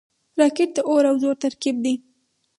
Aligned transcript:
راکټ 0.39 0.69
د 0.75 0.79
اور 0.89 1.03
او 1.09 1.15
زور 1.21 1.35
ترکیب 1.43 1.75
دی 1.85 1.95